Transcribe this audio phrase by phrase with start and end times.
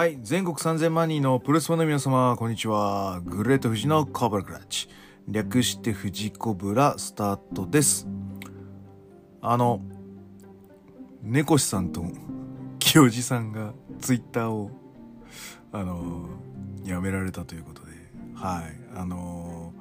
[0.00, 3.20] はい全国3000万人のプロスファンの皆様こんにちは。
[3.22, 4.88] グレート富士のコブラクラッチ。
[5.28, 8.08] 略して富士コブラスタートです。
[9.42, 9.82] あの
[11.22, 12.02] 猫師さんと
[12.78, 14.70] 清治さんがツイッターを
[15.70, 16.30] あの
[16.82, 17.92] やめられたということで。
[18.34, 19.74] はいあの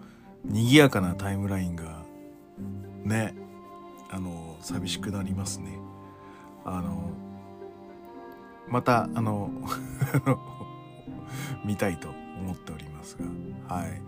[0.43, 2.03] 賑やかなタイムラインが
[3.05, 3.35] ね
[4.09, 5.79] あの寂しくなりますね。
[6.65, 7.28] あの
[8.69, 9.51] またあの
[11.65, 13.17] 見たいと思っております
[13.67, 13.75] が。
[13.75, 14.01] はい。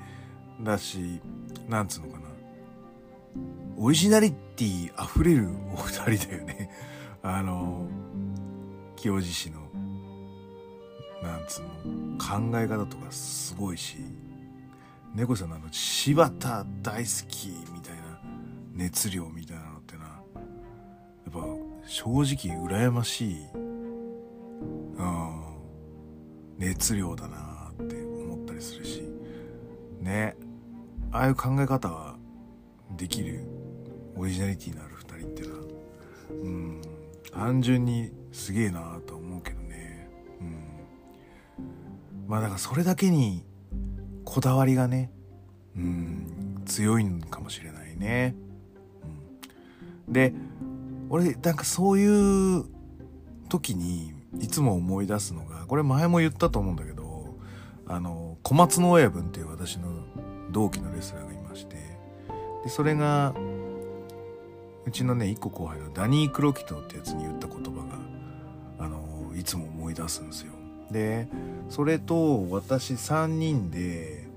[0.63, 1.21] だし
[1.67, 2.21] なんつうのかな。
[3.77, 6.69] オリジナリティ溢れるお二人だよね。
[7.23, 7.87] あの
[8.95, 9.61] 清治氏の
[11.23, 13.97] なんつうの考え方とかすごいし
[15.13, 18.21] 猫さんのあの柴田大好きみたいな
[18.73, 20.09] 熱量みたいなのってなや
[21.29, 21.39] っぱ
[21.87, 23.37] 正直羨ましい、
[24.61, 25.43] うん、
[26.57, 29.03] 熱量だなって思ったりするし。
[29.99, 30.35] ね。
[31.11, 32.17] ああいう考え方は
[32.97, 33.43] できる？
[34.15, 35.63] オリジナリティのある2人っていうのは。
[36.29, 36.81] うん。
[37.31, 40.09] 単純にすげえなと思うけどね。
[40.39, 42.27] うん。
[42.27, 43.43] まあだからそれだけに
[44.23, 45.11] こだわりがね
[45.75, 46.37] うん。
[46.63, 48.35] 強いのかもしれないね、
[50.07, 50.33] うん、で
[51.09, 52.65] 俺なんかそういう
[53.49, 57.35] 時にいつも思い出すのがこれ前も言ったと思うんだけど
[57.87, 59.89] あの小松の親分っていう私の
[60.51, 61.75] 同期のレスラーがいまして
[62.63, 63.33] でそれが
[64.85, 67.71] うちのね一個後輩のダニー・クロキトってやつに言った言葉
[68.79, 70.53] があのいつも思い出すんですよ。
[70.89, 71.27] で
[71.69, 74.27] それと私3人で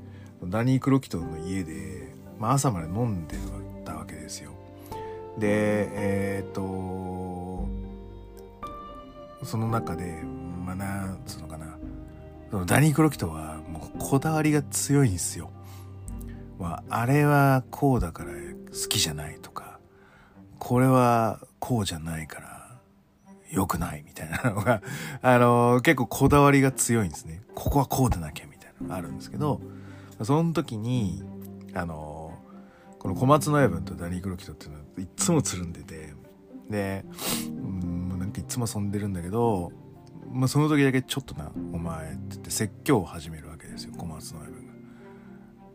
[0.45, 3.37] ダニー・クロキトの家で、まあ、朝まで飲んで
[3.85, 4.51] たわけですよ。
[5.39, 6.61] でえっ、と
[9.45, 10.23] その中で
[10.65, 11.79] まあなんつうのかな
[12.51, 15.51] そのダニー・クロキトはもうこだわりが強いんですよ。
[16.59, 19.81] まあ、あれはこうだから好きじゃないとか
[20.59, 22.55] これはこうじゃないから
[23.51, 24.83] 良くないみたいなのが、
[25.23, 27.43] あのー、結構こだわりが強いんですね。
[27.55, 29.61] ここはこうでなきゃみたいなのがあるんですけど、
[30.23, 31.23] その時に、
[31.73, 36.15] あのー、この小松の親分とダニー・クロキトっていうのはいつもつるんでて、
[36.69, 37.05] で、
[38.39, 39.73] うん、なんかいつも遊んでるんだけど、
[40.33, 44.73] まあ、その時だけちょっとな、お前って言って説教を始めるわけですよ、小松の親分が。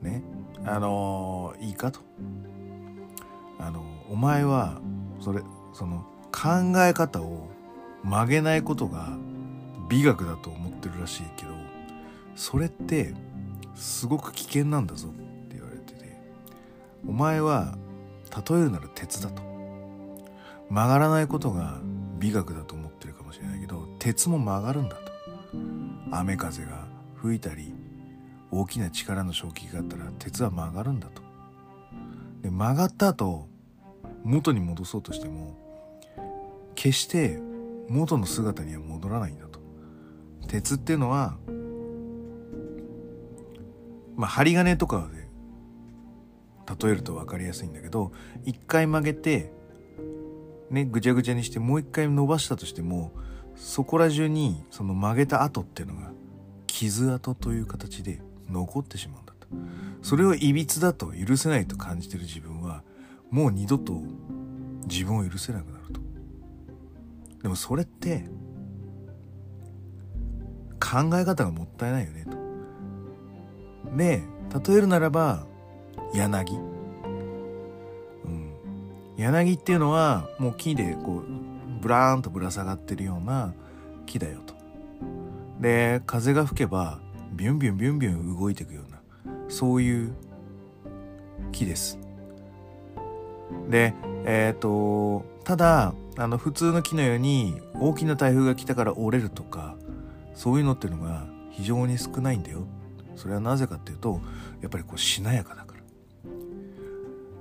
[0.02, 0.24] ね。
[0.66, 2.02] あのー、いいかと。
[3.60, 4.82] あのお前は、
[5.20, 5.42] それ、
[5.74, 7.50] その、考え方を
[8.04, 9.18] 曲げないことが
[9.90, 11.52] 美学だと思ってるらしいけど
[12.36, 13.14] それって
[13.76, 15.12] すごく危険なんだぞっ
[15.48, 16.18] て言われてて
[17.08, 17.78] お前は
[18.50, 19.42] 例えるなら鉄だと
[20.70, 21.82] 曲がらないことが
[22.20, 25.12] 美学だと思ってるかもしれないけど鉄も曲がるんだと。
[26.12, 27.74] 雨風が吹いたり
[28.52, 31.22] 大きな力の衝撃があったら鉄は曲がるんだと。
[32.42, 33.48] で曲がった後
[34.24, 35.58] 元に戻そうとしても
[36.76, 37.40] 決して
[37.88, 39.60] 元の姿には戻らないんだと。
[40.48, 41.38] 鉄っていうのは
[44.16, 45.28] まあ針金とかで
[46.86, 48.12] 例えると分かりやすいんだけど
[48.46, 49.52] 一回曲げて
[50.70, 53.12] ねぐちゃぐちゃにしてもう一回伸ばしたとしても
[53.56, 56.12] そこら中にその曲げた跡っていうのが
[56.68, 59.48] 傷跡という形で残ってしまうんだと
[60.02, 62.84] それをいびつだと許せないと感じてる自分は
[63.30, 64.02] もう二度と
[64.88, 66.02] 自分を許せなくなると
[67.44, 68.26] でもそれって
[70.80, 72.38] 考え方がもったいないよねと。
[73.96, 74.24] で
[74.68, 75.46] 例えるならば
[76.14, 76.69] 柳。
[79.20, 83.54] 柳っていうのはもう木でこうブラーンとぶら下がってるような
[84.06, 84.54] 木だよと。
[85.60, 87.00] で風が吹けば
[87.34, 89.02] ビュンビュンビュンビュン動いていくような
[89.50, 90.14] そういう
[91.52, 92.00] 木です。
[93.70, 93.94] で
[94.26, 99.76] えっ、ー、とただあの普通の木のように大きな台風が来たから折れるとか
[100.34, 102.66] そういうのっていうのが非常に少ないんだよ
[103.18, 104.22] それはなぜかっていうと
[104.62, 105.69] やっぱりこうしなやかだから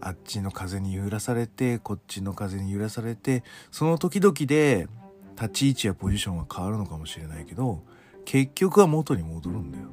[0.01, 4.89] あっちの風に揺らされてこっちの風に揺らされてその時々で
[5.35, 7.83] 立ち位置やポジションは変わるのかもしれないけど
[8.25, 9.85] 結局は元に戻るんだよ、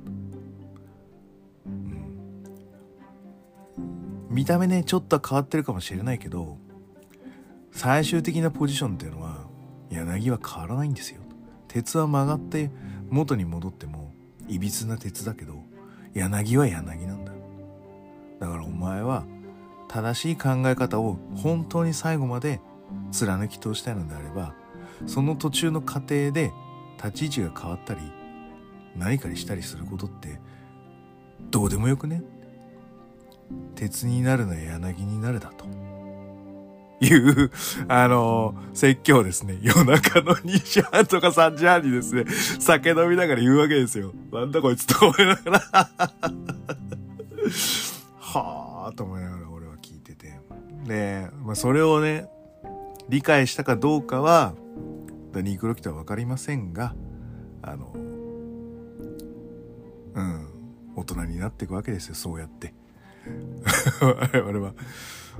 [3.77, 6.57] うん、見た目ねちょっと変わってるかもしれないけど
[7.71, 9.45] 最終的なポジションっていうのは
[9.89, 11.21] 柳は変わらないんですよ。
[11.67, 12.71] 鉄は曲がって
[13.09, 14.13] 元に戻っても
[14.47, 15.61] いびつな鉄だけど
[16.13, 17.33] 柳は柳なんだ。
[18.39, 19.25] だからお前は
[19.87, 22.59] 正しい考え方を本当に最後まで
[23.11, 24.53] 貫き通したいのであれば
[25.05, 26.51] その途中の過程で
[26.97, 28.01] 立ち位置が変わったり
[28.95, 30.39] 何かにしたりすることって
[31.51, 32.23] どうでもよくね？
[33.75, 35.65] 鉄になるな柳になるだと。
[37.01, 37.51] いう、
[37.89, 39.59] あの説教ですね。
[39.61, 42.23] 夜中の2時半とか3時半にですね、
[42.59, 44.13] 酒飲みながら言うわけですよ。
[44.31, 45.59] なんだこいつと思いながら
[48.17, 49.44] はぁと思いながら。
[50.85, 52.29] で、まあ、それをね、
[53.09, 54.53] 理解したかどうかは、
[55.31, 56.95] ダニー・クロキとはわかりませんが、
[57.61, 57.91] あの、
[60.13, 60.47] うん、
[60.95, 62.73] 大人になっていくわけですよ、そうやって。
[64.01, 64.73] 我々は。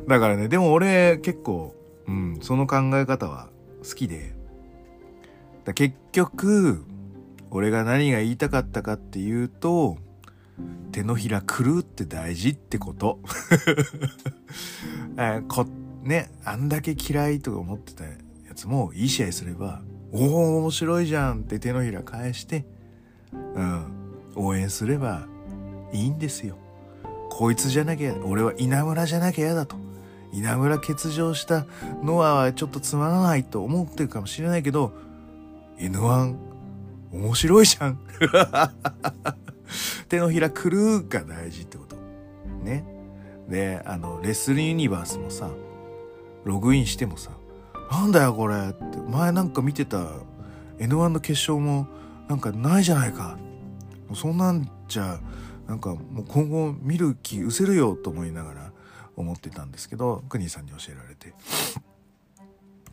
[0.08, 1.76] だからね、でも俺結構、
[2.08, 3.50] うん、その考え方は
[3.88, 4.36] 好きで、
[5.64, 6.84] だ結局、
[7.52, 9.98] 俺が何が言いたかったかっていうと、
[10.92, 13.20] 手のひら狂うって大事ってこと。
[15.18, 15.66] えこ
[16.04, 18.12] ね、あんだけ嫌いとか思ってたや
[18.56, 19.82] つもいい試合すれば、
[20.12, 22.66] おお、面白いじゃんって手のひら返して、
[23.34, 23.86] うん、
[24.36, 25.28] 応援すれば
[25.92, 26.58] いいんですよ。
[27.30, 29.76] こいつじゃなきゃ、俺は稲村じゃなきゃ嫌だと。
[30.32, 31.66] 稲村欠場した
[32.04, 34.94] ノアはちょっとつまらないと思ってるかもしれないけど、
[35.80, 36.36] N1
[37.12, 38.00] 面白いじゃん。
[40.16, 41.96] 手のひら狂うが大事ってこと。
[42.64, 42.86] ね。
[43.50, 45.50] で、あの、レスリーユニバースもさ、
[46.46, 47.32] ログインしてもさ、
[47.92, 50.08] なんだよこれって、前なんか見てた
[50.80, 51.88] N1 の決勝も
[52.28, 53.38] なんかないじゃないか。
[54.08, 55.20] もうそんなんじゃ、
[55.68, 58.72] なんかもう今後見る気失せるよと思いながら
[59.16, 61.34] 思ってたんですけど、クニーさんに教えられて。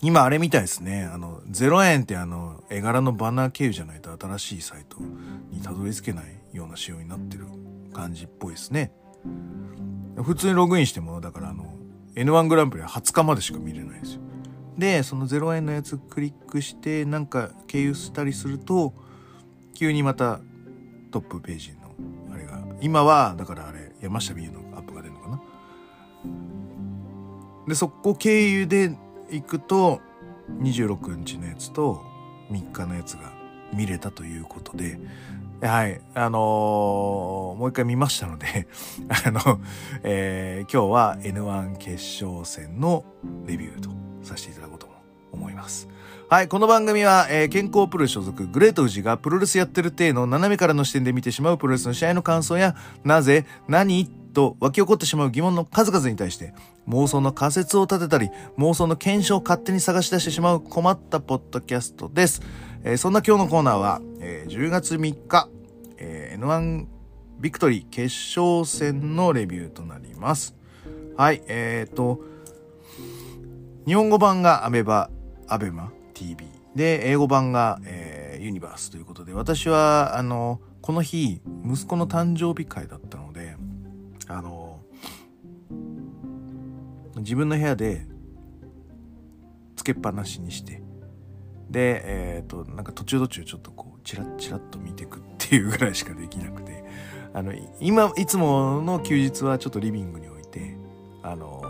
[0.01, 1.05] 今あれみたいですね。
[1.05, 4.99] あの、0円ってあの、絵柄のバナー経由じゃないと新しいサイト
[5.51, 7.47] にたどり着けないような仕様になってる
[7.93, 8.93] 感じっぽいですね。
[10.17, 11.75] 普通にログインしても、だからあの、
[12.15, 14.21] N1 グランプリは20日までしか見れないんですよ。
[14.77, 18.95] で、その0円のやつクリックして、なんか経由したりすると、
[19.75, 20.41] 急にまた
[21.11, 21.95] トップページの
[22.33, 25.41] あれが、今は、だからあれ、山下美優のアップが出るのかな。
[27.69, 28.97] で、そこ経由で
[29.31, 30.01] 行くと、
[30.61, 32.03] 26日のやつと
[32.51, 33.33] 3日のやつが
[33.73, 34.99] 見れたということで、
[35.61, 36.01] はい。
[36.15, 38.67] あのー、もう一回見ましたので
[39.27, 39.61] あの、
[40.03, 43.05] えー、今日は N1 決勝戦の
[43.47, 43.91] レビューと
[44.23, 44.89] させていただこうと
[45.31, 45.89] 思います。
[46.29, 46.49] はい。
[46.49, 52.75] この番組は、えー、健康プロ所属グレート富士がプロレスやってる体の斜めからの視点で見てしまうプロレスの試合の感想や、
[53.05, 54.23] なぜ、何？
[54.33, 56.55] と湧き起こってしまう疑問の数々に対して
[56.89, 62.43] 妄想の仮説を立てたり妄想の検証を勝手に探し出してしまう困ったポッドキャストです。
[62.85, 65.49] えー、そんな今日のコーナーは、えー、10月3日、
[65.99, 66.87] えー、N1
[67.39, 70.57] ビクトリー決勝戦のレビューとなります。
[71.17, 72.21] はい、えーと、
[73.87, 75.11] 日本語版がアメバ、
[75.47, 83.57] アベマ TV で、英語版が、えー、ユニバースということで、私は、あの、この日、息子の誕生日会だったので、
[84.27, 84.81] あの、
[87.19, 88.07] 自分の部屋で、
[89.77, 90.82] つけっぱなしにして、
[91.73, 96.85] で、え、ー、と、なんか途中途中ちょっとこう、チラッチラッと見てくっていうぐらいしかできなくて、
[97.35, 100.77] あの、今、いつもの休日はちょっとリビングに置いて、
[101.23, 101.63] あの、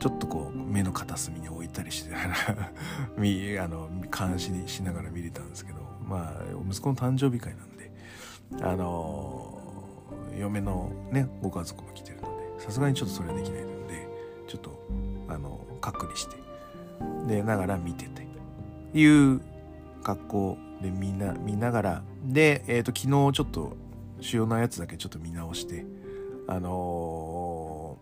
[0.00, 7.92] ちょっとこう、目の片隅に置いたりして、 あの、監視しながら見れたんですけど、まあ、息子の誕生日会なんで、
[8.62, 9.54] あの、
[10.38, 12.22] 嫁のねご家族も来てるの
[12.56, 14.08] でさすがにちょっとそれはできないので
[14.48, 14.86] ちょっと
[15.28, 16.36] あの隔離して
[17.26, 18.24] でながら見てて。
[18.94, 19.40] いう
[20.02, 23.76] 格好でみんな見ながらで、えーと、昨日ちょっと
[24.20, 25.84] 主要なやつだけちょっと見直して
[26.46, 27.98] あの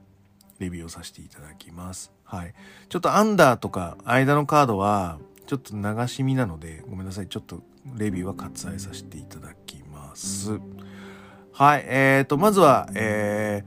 [0.58, 2.12] ー、レビューをさせていただきます。
[2.25, 2.54] はい。
[2.88, 7.28] ちょっとアンダーとか間のカードはちょっと流し見なのでごめんなさい。
[7.28, 7.62] ちょっと
[7.96, 10.58] レビューは割愛させていただきます。
[11.52, 13.64] はい、えーと、まずは、え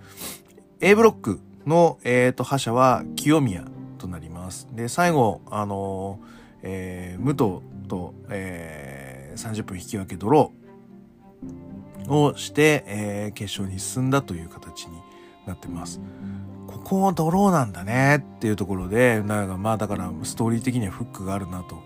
[0.79, 3.63] ー、A ブロックの、えーと、覇者は清宮
[3.99, 4.67] となります。
[4.71, 6.34] で、最後、あのー、
[6.65, 14.97] えー、武藤と、えー、30分引き分けドローをして、えー、決勝に進んだという形に
[15.45, 16.01] なってます。
[16.67, 21.83] ここはドローなんだねっていうところで、なんかまあだからストーリー的にはフックがあるなと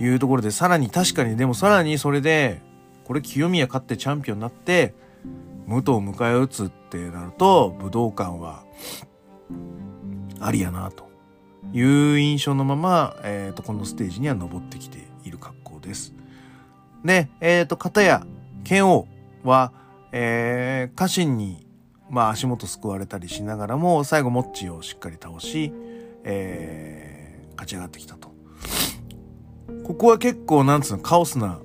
[0.00, 2.60] いうところで、さらに確かにでもさらにそれで、
[3.04, 4.94] これ清宮勝ってチャンピオンになって
[5.66, 8.64] 武藤を迎え撃つってなると武道館は
[10.40, 11.07] ありやなと
[11.72, 16.14] いう印象のまま、えー、とこのステージには登ってきている格好です。
[17.04, 18.26] で、えっ、ー、と、片や
[18.64, 19.06] 剣王
[19.44, 19.72] は、
[20.12, 21.66] えー、家臣に、
[22.10, 25.72] まあ足元救われたりしながらも、最後モッチをしっかり倒し、
[26.24, 28.32] えー、勝ち上がってきたと。
[29.84, 31.60] ここは結構、なんつうの、カオスな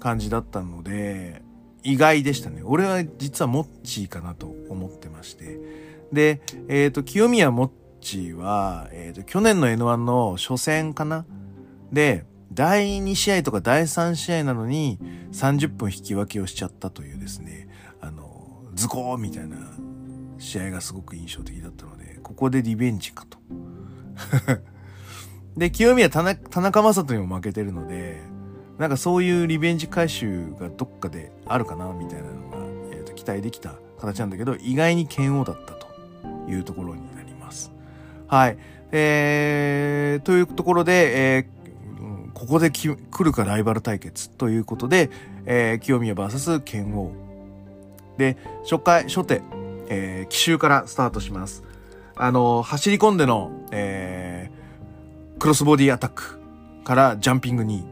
[0.00, 1.42] 感じだったので、
[1.82, 2.62] 意外でしたね。
[2.64, 5.60] 俺は実はモッチーかなと思ってまして。
[6.12, 7.70] で、えっ、ー、と、清宮モッ
[8.06, 11.26] チは、えっ、ー、と、去年の N1 の初戦かな？
[11.92, 14.98] で、第2試合とか第3試合なのに
[15.32, 17.68] 30分引き分けをしちゃったというですね、
[18.00, 19.56] あの、ズコーみたいな
[20.38, 23.38] 試合がすごく印象的だったので、ここでリベンジかと。
[25.58, 28.22] で、清宮田中田中正人にも負けてるので、
[28.78, 32.58] なんかそういうリベンジ回収がどっかであるかなみたいなのが、
[32.92, 35.88] えー、と期待できた形なんだけど、意外に剣王だったと
[36.48, 37.15] いうところに。
[38.28, 38.58] はい。
[38.92, 45.10] えー、というところで、えー、ここで来るかライバル対決ということで、
[45.44, 47.12] えー、清宮 VS 剣王。
[48.18, 49.42] で、初回、初手、
[49.88, 51.62] えー、奇襲からスタートします。
[52.16, 56.40] あの、走り込んでの、えー、クロスボディアタック
[56.84, 57.84] からジャンピングに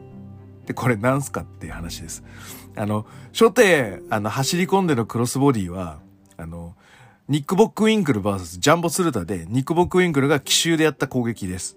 [0.65, 2.23] で、これなんすかっていう話です。
[2.75, 5.99] あの、初手、あの、走り込んでのクロスボディは、
[6.37, 6.75] あの、
[7.27, 11.75] ニック・ボック・ウィンクル VS ジャンボ・スルタで、ニック・ボック・ウィンクルが奇襲でやった攻撃です。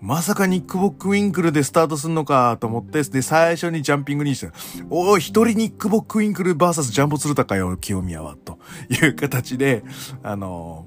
[0.00, 4.50] まさかニック・ボック・ウィンクルでスタートすんのかと思って、で、最初にジャンピングにして、
[4.90, 8.58] おい、一人ニック・ボック・ウィンクル VS ジャンボ・スルタかよ、清宮は、と
[8.88, 9.84] いう形で、
[10.24, 10.86] あの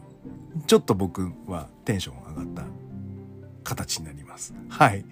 [0.68, 2.64] ちょっと僕はテンション上がった
[3.64, 4.54] 形になります。
[4.68, 5.06] はい。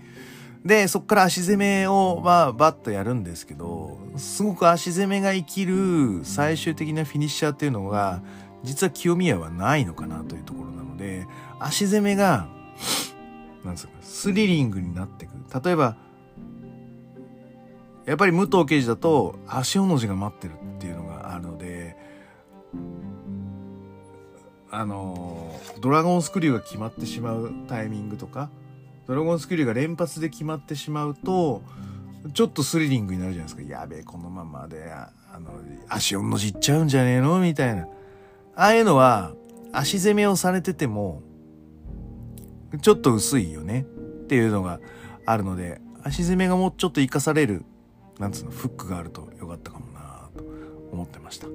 [0.65, 8.21] で、そっから足攻めを、まあ、バッとやるんですけど、すごく足攻めが生きる最終的なフィニッシャーっていうのが、
[8.63, 11.27] 実は清宮はないのかなというところなので、
[11.59, 12.47] 足攻めが、
[13.63, 15.61] なんですか、スリリングになってくる。
[15.63, 15.95] 例えば、
[18.05, 21.95] やっぱり武藤刑事だと、足尾の字が待ってるっていうのがあるので、
[24.69, 28.49] あの、ドラゴンスクリューが決まってしまうタイミングとか、
[29.07, 31.61] ドラゴンスクリューが連発で決まってしまうと、
[32.33, 33.73] ちょっとスリリングになるじゃないですか。
[33.73, 35.51] やべえ、このままで、あの、
[35.89, 37.87] 足をのじっちゃうんじゃねえのみたいな。
[38.55, 39.33] ああいうのは、
[39.71, 41.23] 足攻めをされてても、
[42.81, 44.79] ちょっと薄いよねっていうのが
[45.25, 47.65] あるので、足攻めがもうちょっと活かされる、
[48.19, 50.43] なんつうの、フックがあるとよかったかもなと
[50.91, 51.47] 思ってました。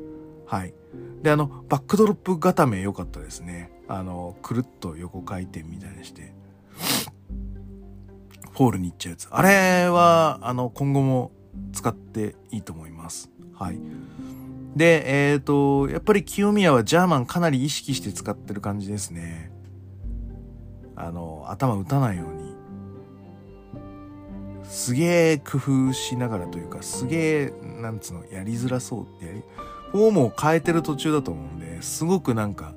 [0.47, 0.75] はい。
[1.23, 3.71] で、あの、バックドロップ固め良かったですね。
[3.89, 6.35] あの、くるっと横回転みたいにして。
[8.55, 9.29] ホールに行っちゃうやつ。
[9.31, 11.33] あれは、あの、今後も
[11.73, 13.31] 使っていいと思います。
[13.55, 13.79] はい。
[14.76, 19.50] で、えっ、ー、と、やっぱり清宮はジャーマンかなり意識して使ってる感じですね。
[20.95, 22.57] あの、頭打たないように。
[24.65, 29.45] すげえ工夫しながらというか、すげえ、なんつうの、やりづらそうって
[29.93, 32.75] フォームを変えてる途中だと思うんで、すごくなんか、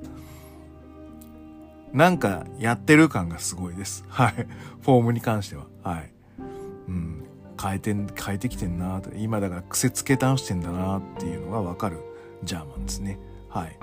[1.92, 4.04] なんかやってる感がすごいです。
[4.08, 4.32] はい。
[4.82, 5.66] フォームに関しては。
[5.82, 6.12] はい。
[6.88, 7.24] うん。
[7.60, 9.10] 変えて、変えてきてんなと。
[9.16, 11.98] 今だから癖つけ倒してんだなっていうのがわかる
[12.42, 13.18] ジャーマンですね。
[13.48, 13.78] はい。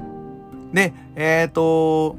[0.00, 0.72] うん。
[0.72, 2.16] で、えっ、ー、と、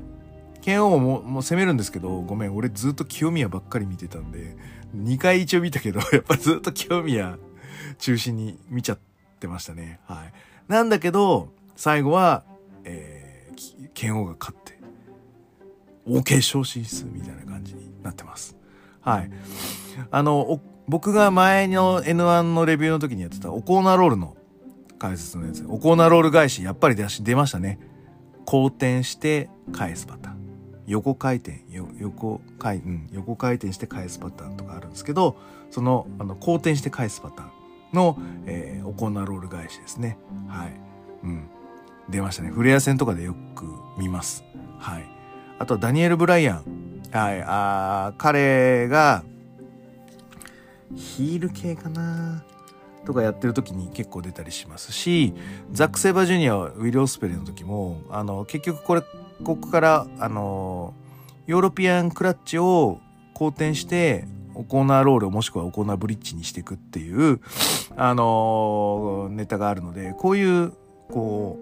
[0.61, 4.55] 剣王ももう攻めるんですけど、ごめん、俺ずっと清宮ばっかり見てたんで、
[4.95, 7.37] 2回一応見たけど、 やっぱずっと清宮
[7.97, 8.99] 中心に見ちゃっ
[9.39, 9.99] てましたね。
[10.05, 10.33] はい。
[10.67, 12.43] なんだけど、最後は、
[12.85, 14.72] えー、剣王が勝って、
[16.07, 18.55] OK 昇進数みたいな感じになってます。
[19.01, 19.31] はい。
[20.11, 24.35] あの、僕が前の N1 のレビューの時にやってたオコーナーロールの
[24.99, 25.65] 解説のやつ。
[25.67, 27.79] オコーナーロール返し、やっぱり出し、出ましたね。
[28.45, 30.43] 後転して返すパターン。
[30.87, 31.61] 横回転、
[31.99, 35.37] 横回、うん、横回転して返すパターンとかあるんですけど、
[35.71, 37.49] その、あの、後転して返すパターン
[37.93, 40.17] の、えー、オコーナーロール返しですね。
[40.47, 40.73] はい。
[41.23, 41.47] うん。
[42.09, 42.49] 出ましたね。
[42.49, 43.65] フレア戦とかでよく
[43.97, 44.43] 見ます。
[44.77, 45.12] はい。
[45.63, 47.01] あとダニエル・ブライアン。
[47.13, 49.23] はい、あ彼が、
[50.93, 52.43] ヒール系かな
[53.05, 55.33] とかやってる時に結構出たりしますし、
[55.71, 59.01] ザック・セイバージュニアウィル・オスペリの時も、あの、結局これ、
[59.45, 60.93] ここから、あの、
[61.47, 62.99] ヨーロピアンクラッチを
[63.33, 67.39] 好転して、オコーナーロールもしくはオコーナーブリッジにしていくっていう、
[67.95, 70.73] あのネタがあるので、こういう、
[71.09, 71.57] こ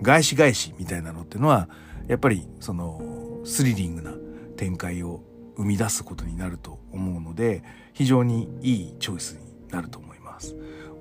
[0.00, 1.68] う、返し返しみたいなのっていうのは、
[2.08, 3.00] やっぱりその
[3.44, 4.12] スリリングな
[4.56, 5.22] 展開を
[5.56, 10.56] 生み出すことになると思うので非常にいいチョイスになると思います。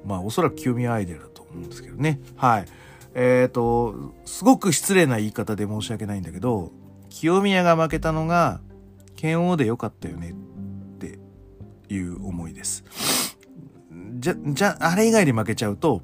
[0.05, 2.19] まあおそらく清宮アイデアだと思うんですけどね。
[2.35, 2.65] はい。
[3.13, 6.71] えっ、ー、と、すごく失礼な言い方で申し訳ないんだけど、
[7.09, 8.61] 清宮が負けたのが
[9.15, 11.19] 剣王でよかったよねって
[11.89, 12.83] いう思いです。
[14.19, 16.01] じゃ、じゃ、あれ以外で負けちゃうと、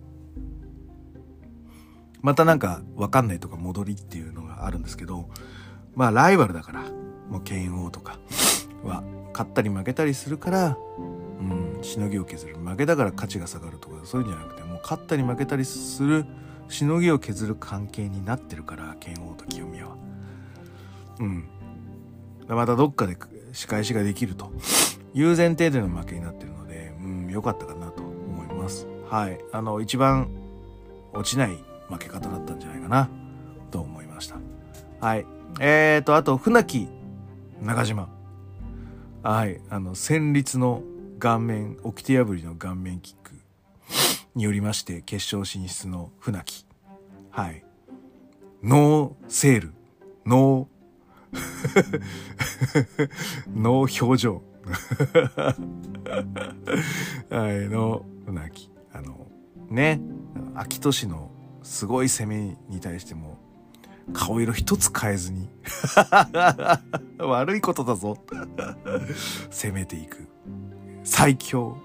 [2.21, 5.29] またなんかわかんないとか戻りっていうのがあるんですけど、
[5.95, 6.83] まあライバルだから、
[7.29, 8.19] もう剣王とか
[8.83, 10.77] は勝ったり負けたりするから、
[11.39, 12.57] うん、しのぎを削る。
[12.57, 16.25] 負けたから価値が下がるとかそういうんじゃなくてもう勝ったり負けたりする
[16.69, 19.95] しのぎを削る関係になってるから剣王と清宮は。
[21.19, 21.47] うん。
[22.47, 23.17] またどっかで
[23.51, 24.51] 仕返しができると。
[25.15, 28.87] いう前提での負けになってるのでうん良かったかなと思います。
[29.09, 29.39] はい。
[29.51, 30.29] あの一番
[31.13, 31.57] 落ちない
[31.87, 33.09] 負け方だったんじゃないかな
[33.69, 34.37] と思いました。
[34.99, 35.25] はい。
[35.59, 36.87] えーとあと船木
[37.61, 38.09] 中島。
[39.21, 40.83] はいあの戦慄の
[41.19, 43.31] 顔面掟破りの顔面キック
[44.35, 46.65] によりまして決勝進出の船木。
[47.29, 47.63] はい。
[48.63, 49.73] ノーセール。
[50.25, 50.73] ノー
[53.55, 54.41] ノー表情。
[57.29, 58.71] はいの船木。
[58.91, 59.27] あの
[59.69, 60.01] ね
[60.55, 61.31] 秋年の
[61.63, 63.37] すごい攻めに対しても
[64.11, 65.49] 顔色一つ変えずに。
[67.19, 68.17] 悪いことだぞ。
[69.49, 70.27] 攻めていく。
[71.03, 71.77] 最強。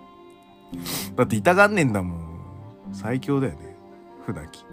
[1.15, 2.29] だって痛がんねえんだもん。
[2.93, 3.77] 最強だよね。
[4.27, 4.65] 船木。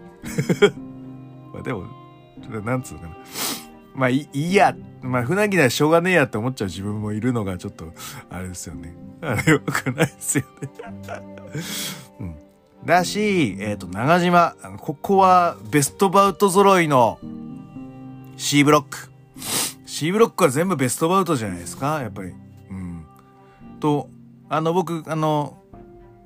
[1.53, 1.85] まあでも
[2.63, 3.15] なんつうのかな。
[3.93, 4.75] まあいいや。
[5.01, 7.93] まあ船木ならしょうがねえやって思っちゃう自分もいるのがちょっと
[8.29, 8.95] あれですよね。
[9.21, 10.69] あれよくないですよね。
[12.19, 12.44] うん。
[12.83, 14.55] だし、えっ、ー、と、長島。
[14.79, 17.19] ここはベストバウト揃いの
[18.37, 19.09] C ブロック。
[19.85, 22.33] C ブロックは全部ベストバウトじゃないですかやっぱり。
[22.69, 23.05] うん。
[23.79, 24.09] と、
[24.49, 25.57] あの、僕、あの、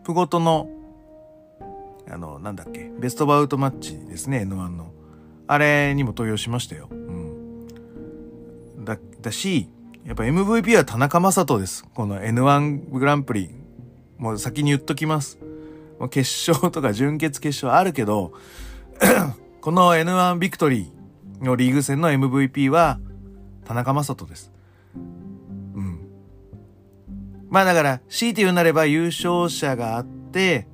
[0.04, 0.70] プゴトの、
[2.10, 4.92] あの、なんだっけ、ベストバウトマッチですね、N1 の。
[5.48, 6.88] あれにも投票しましたよ。
[6.92, 7.68] うん。
[8.84, 9.70] だ、だし、
[10.06, 11.86] やっぱ MVP は田中将人です。
[11.94, 13.50] この N1 グランプリ。
[14.18, 15.38] もう先に言っときます。
[16.00, 18.34] もう決勝とか準決決勝あるけど、
[19.62, 23.00] この N1 ビクトリーのリーグ戦の MVP は
[23.66, 24.52] 田中将人です。
[24.96, 26.10] うん。
[27.50, 30.68] まあだから、強いて言うなれば優勝者があって、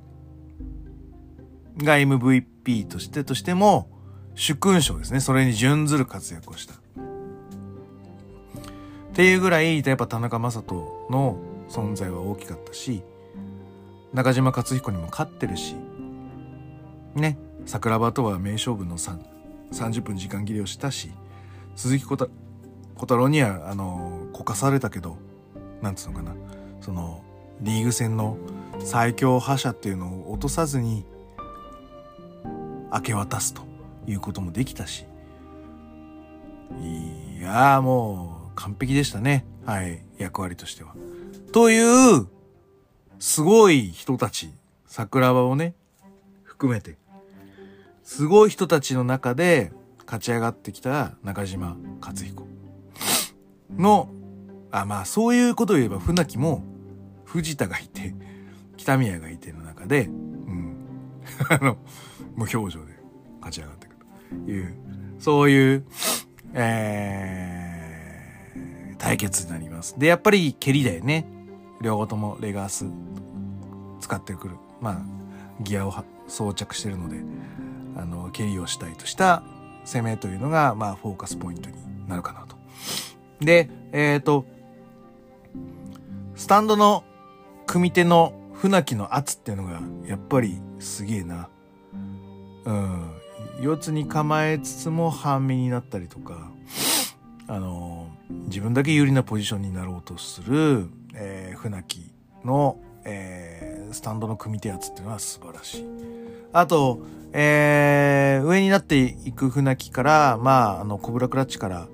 [1.78, 3.90] が MVP としてとしても、
[4.36, 5.20] 主勲章ですね。
[5.20, 6.74] それに準ずる活躍をした。
[6.74, 6.76] っ
[9.14, 10.74] ていうぐらい、やっぱ田中将人
[11.10, 13.02] の存在は大きかったし、
[14.12, 15.76] 中島克彦にも勝ってるし。
[17.14, 21.10] ね桜庭とは名勝負の30分時間切りをしたし
[21.74, 25.16] 鈴木小太郎にはあのこかされたけど
[25.82, 26.34] なんつうのかな。
[26.80, 27.22] その
[27.60, 28.36] リーグ戦の
[28.78, 31.04] 最強覇者っていうのを落とさずに
[32.92, 33.62] 明け渡すと
[34.06, 35.06] いうこともできたし。
[36.80, 39.46] いやもう完璧でしたね。
[39.64, 40.94] はい役割としては。
[41.52, 42.26] という
[43.18, 44.50] すごい人たち、
[44.86, 45.74] 桜庭をね、
[46.42, 46.96] 含めて、
[48.02, 49.72] すごい人たちの中で
[50.06, 52.46] 勝ち上がってきた中島克彦
[53.76, 54.08] の、
[54.70, 56.62] あ、まあそういうことを言えば船木も
[57.24, 58.14] 藤田がいて、
[58.76, 60.76] 北宮がいての中で、うん、
[61.48, 61.78] あの、
[62.34, 62.92] 無表情で
[63.40, 64.04] 勝ち上がっていくと
[64.50, 64.74] いう、
[65.18, 65.84] そういう、
[66.54, 69.98] えー、対決になります。
[69.98, 71.26] で、やっぱり蹴りだよね。
[71.80, 72.86] 両方ともレガース
[74.00, 74.98] 使ってくるまあ
[75.60, 75.94] ギアを
[76.28, 77.20] 装着してるので
[77.96, 79.42] あの蹴りをしたいとした
[79.84, 81.76] 攻めというのがまあフォーカスポイントに
[82.08, 82.56] なるかなと。
[83.40, 84.46] でえっ、ー、と
[86.34, 87.04] スタンドの
[87.66, 91.48] 組手の船木の圧っていうのがやっぱりすげえな。
[92.64, 93.10] うん。
[93.60, 96.50] 四つに構えつつも半身になったりとか、
[97.48, 98.10] あの、
[98.48, 102.12] 自分だけ有利なポジションになろうとする、えー、船木
[102.44, 105.86] の、えー、スタンドの組み手圧っていうのは素晴らしい。
[106.52, 107.00] あと、
[107.32, 111.88] えー、上になっていく船木から、まあ、あの、コブラクラッチから、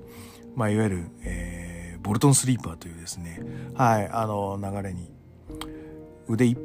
[0.55, 3.41] まあ、いわゆる、えー、ボルトンスリーパーというですね、
[3.73, 5.11] はい、あの、流れに、
[6.27, 6.57] 腕一、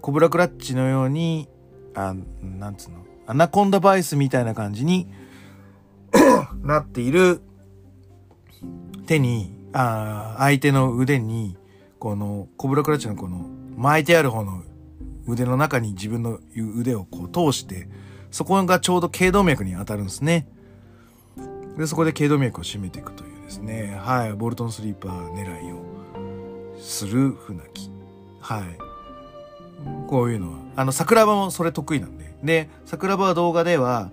[0.00, 1.48] コブラクラッチのように、
[1.94, 5.08] あ、なんつうの、アナコンダバイスみたいな感じに
[6.62, 7.40] なっている
[9.06, 11.56] 手に、あ相手の腕に、
[12.06, 14.62] この、コブラクラッチのこの、巻いてある方の
[15.26, 17.88] 腕の中に自分の腕をこう通して、
[18.30, 20.46] そこがちょうど頸動脈に当たるんですね。
[21.76, 27.90] で、そこで頸動脈を締めていくというですね、はい、ボルトンスリーパー狙いをする船木。
[28.40, 28.62] はい。
[30.06, 30.58] こういうのは。
[30.76, 32.36] あの、桜庭もそれ得意なんで。
[32.44, 34.10] で、桜庭は動画では、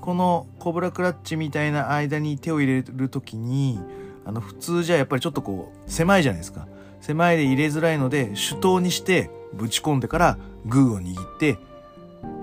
[0.00, 3.78] このコブラクラッチみたいな間に手を入れるときに、
[4.24, 6.66] あの、普通じゃやっぱりちょっとこう、狭いじゃないですか。
[7.04, 11.58] 狭いで入れづらいので手刀にしてぶち込んでからグーを握って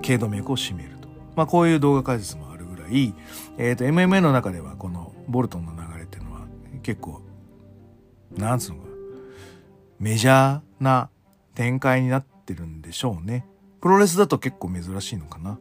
[0.02, 1.08] 頸動脈を締めると。
[1.34, 3.12] まあこういう動画解説もあるぐらい、
[3.58, 6.46] えっ、ー、と MMA の中ではこのボルトンの流れっていうのは
[6.84, 7.22] 結構、
[8.36, 8.88] なんつうのか、
[9.98, 11.10] メジャーな
[11.56, 13.44] 展開になってるんでしょうね。
[13.80, 15.58] プロレスだと結構珍しいのかな。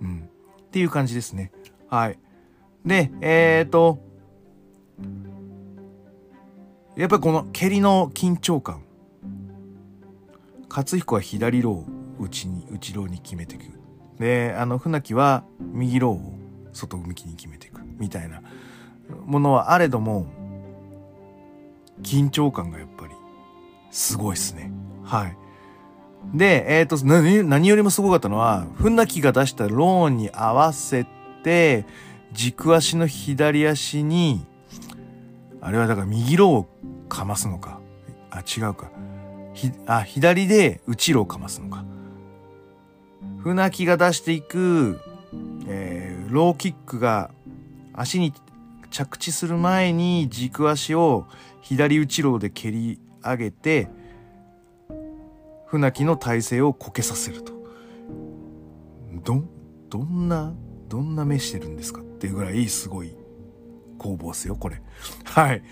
[0.00, 0.28] うん。
[0.60, 1.50] っていう感じですね。
[1.88, 2.18] はい。
[2.86, 3.98] で、えっ、ー、と、
[6.96, 8.82] やっぱりこの蹴りの緊張感。
[10.68, 11.86] 勝彦は左ローを
[12.20, 13.64] 内に、内ローに決めていく。
[14.18, 16.34] で、あの、船木は右ローを
[16.72, 17.80] 外向きに決めていく。
[17.98, 18.42] みたいな
[19.24, 20.26] ものはあれども、
[22.02, 23.14] 緊張感がやっぱり
[23.90, 24.72] すごいっすね。
[25.04, 25.36] はい。
[26.32, 31.06] で、えっ、ー、と何、何よりもすごかったのは、船木が出したローンに合わせ
[31.42, 31.86] て、
[32.32, 34.46] 軸足の左足に、
[35.64, 36.68] あれはだから右ローを
[37.08, 37.80] かますのか。
[38.30, 38.90] あ、違うか。
[39.54, 41.86] ひ、あ、左で内ローをかますのか。
[43.38, 45.00] 船木が出していく、
[45.66, 47.30] えー、ローキックが
[47.94, 48.34] 足に
[48.90, 51.24] 着地する前に軸足を
[51.62, 53.88] 左内ローで蹴り上げて、
[55.64, 57.54] 船木の体勢をこけさせると。
[59.24, 59.42] ど、
[59.88, 60.52] どんな、
[60.90, 63.16] どんな目してるんですかっていうぐらいすごい
[64.04, 64.82] 攻防ですよ、これ。
[65.24, 65.62] はい。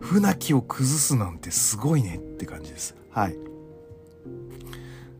[0.00, 2.96] 船木を崩すなんてすごいねって感じです。
[3.12, 3.38] はい。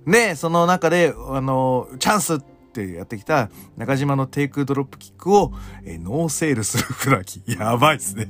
[0.07, 2.41] で、その中で、あの、チャンスっ
[2.73, 5.53] てやってきた中島のテイクドロップキックを、
[5.85, 7.43] えノーセールする船木。
[7.59, 8.29] やばいっすね。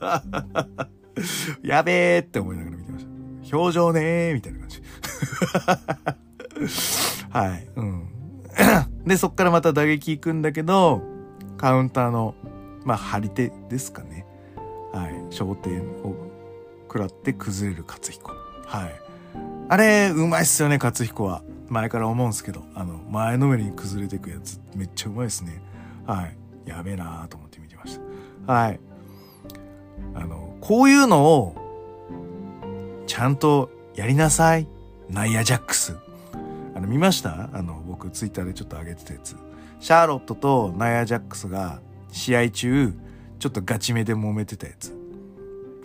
[1.64, 3.06] やべえって思いながら見てまし
[3.50, 3.56] た。
[3.56, 4.82] 表情ねーみたいな感じ。
[7.30, 7.68] はい。
[7.76, 8.08] うん。
[9.06, 11.02] で、そっからまた打撃行くんだけど、
[11.56, 12.34] カウンターの、
[12.84, 14.26] まあ、張り手ですかね。
[14.92, 15.14] はい。
[15.30, 16.14] 焦点を
[16.82, 18.30] 食らって崩れる勝彦。
[18.66, 18.94] はい。
[19.68, 21.42] あれ、うまいっすよね、勝彦は。
[21.68, 25.62] 前から思うんすけど、あの、前のめりに崩れていくやつ、めっちゃうまいっすね。
[26.06, 26.36] はい。
[26.66, 27.98] やべえなーと思って見てまし
[28.46, 28.52] た。
[28.52, 28.80] はい。
[30.14, 31.56] あの、こういうのを、
[33.06, 34.68] ちゃんとやりなさい。
[35.08, 35.96] ナイアジャックス。
[36.74, 37.48] あの、見ました？
[37.52, 39.36] あの、僕ツイッターでちょっと上げてたやつ。
[39.80, 41.80] シャーロットとナイアジャックスが
[42.14, 42.94] 試合中、
[43.40, 44.96] ちょっとガチめで揉めてたやつ。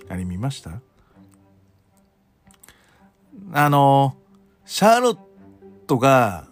[0.08, 0.80] あれ見ました？
[3.52, 4.16] あの、
[4.64, 5.18] シャーロッ
[5.88, 6.48] トが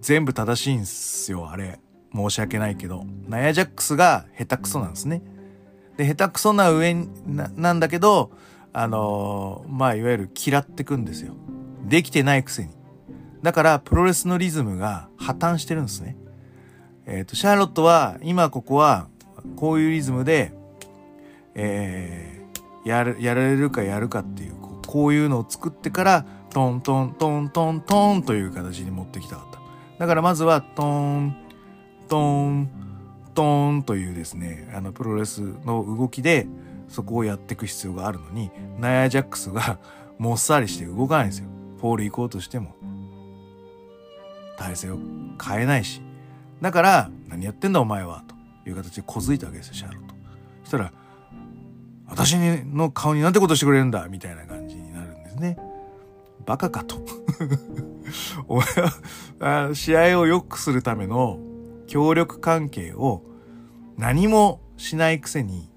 [0.00, 1.78] 全部正しいんすよ、あれ。
[2.12, 3.04] 申し訳ないけど。
[3.28, 5.22] ナイアジャックスが下手くそなんですね。
[5.96, 6.94] で、下手くそな上
[7.26, 8.32] ななんだけど、
[8.72, 11.34] あの、まあ、いわゆる嫌ってくんですよ。
[11.86, 12.70] できてないくせに。
[13.42, 16.16] だから、プロレスのリズムが破綻してるんですね。
[17.06, 19.08] えっ、ー、と、シャーロットは、今ここは、
[19.56, 20.52] こういうリズムで、
[21.54, 24.54] えー、やる、やられるかやるかっていう、
[24.86, 29.60] こういうのを作ってから、トントントントントンという形に持ってきたかった。
[29.98, 31.36] だからまずは、トン、
[32.08, 32.70] トン、
[33.34, 36.46] トンというですね、あの、プロレスの動きで、
[36.88, 39.78] そこをやっていく必要があるのに、ナイアジャックスが
[40.18, 41.48] もっさりして動かないんですよ。
[41.78, 42.74] フォール行こうとしても。
[44.56, 44.98] 体勢を
[45.42, 46.03] 変えないし。
[46.64, 48.24] だから、何やってんだお前は、
[48.64, 50.14] という形で小づいたわけですよ、シャーロット。
[50.62, 50.92] そしたら、
[52.06, 55.58] 私の顔になんてことしてくれるんだみたいな感じになるんですね。
[56.46, 56.96] バカかと。
[58.48, 58.64] お前
[59.40, 61.38] は、試合を良くするための
[61.86, 63.22] 協力関係を
[63.98, 65.70] 何もしないくせに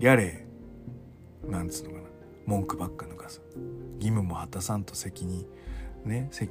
[0.00, 0.46] やれ、
[1.46, 2.04] なんつうのかな、
[2.46, 3.42] 文句ばっか抜かす。
[3.96, 5.44] 義務も果たさんと責任、
[6.06, 6.50] ね、責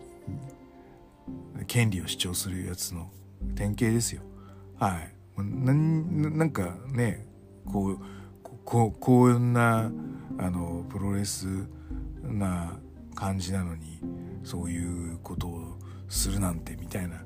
[1.66, 3.10] 権利を主張するやつの
[3.56, 4.22] 典型ですよ。
[4.80, 5.42] はい。
[5.44, 7.28] なんなんかね、
[7.66, 8.00] こう、
[8.64, 9.92] こう、こんな、
[10.38, 11.48] あの、プロレス
[12.24, 12.74] な
[13.14, 14.00] 感じなのに、
[14.44, 15.78] そういうことを
[16.08, 17.18] するなんてみたいな。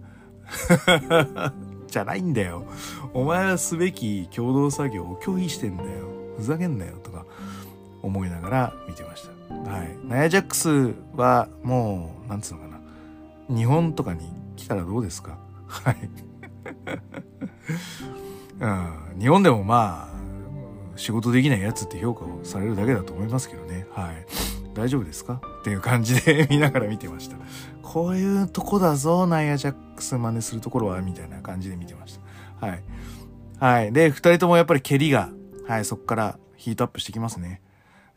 [1.87, 2.65] じゃないんだよ。
[3.13, 5.89] お前はすべき共同作業を拒否してんだよ。
[6.37, 7.25] ふざけんなよとか
[8.01, 9.53] 思いながら見てました。
[9.71, 9.97] はい。
[10.07, 13.55] ナヤジャックスはもう、なんつうのかな。
[13.55, 15.37] 日本とかに来たらどうですか？
[15.69, 16.09] はい。
[18.59, 18.67] う
[19.15, 20.19] ん、日本でもまあ、
[20.97, 23.87] 仕事できないやつって評価をされるだけだと思いますけどね。
[23.91, 24.25] はい。
[24.73, 25.41] 大丈夫ですか？
[25.61, 27.37] っていう感じで 見ながら見てました。
[27.81, 32.19] こういうとこだぞ、ナイアジャックス真似するところは、みたいな感じで見てまし
[32.59, 32.67] た。
[32.67, 32.83] はい。
[33.59, 33.93] はい。
[33.93, 35.29] で、二人ともやっぱり蹴りが、
[35.67, 37.61] はい、そっからヒートアップしてきますね。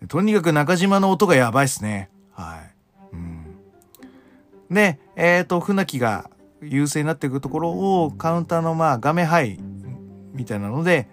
[0.08, 2.10] とにかく中島の音がやばいっすね。
[2.32, 2.56] は
[3.12, 3.14] い。
[3.14, 3.58] うん。
[4.70, 6.28] で、えっ、ー、と、船木が
[6.62, 9.58] 優勢になっていくところを、カウンターのまあ、画面ハイ
[10.32, 11.08] みたいなので、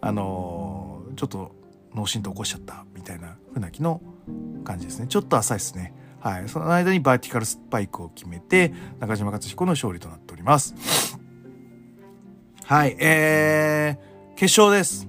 [0.00, 1.52] あのー、ちょっと
[1.94, 4.00] 脳震盪起こしちゃった、みたいな船木の
[4.64, 5.06] 感じですね。
[5.08, 5.94] ちょっと浅いですね。
[6.20, 6.48] はい。
[6.48, 10.74] その間にバーティカルスパイクを決めて、中島克彦の勝利となっております。
[12.64, 12.96] はい。
[12.98, 15.08] えー、決勝です。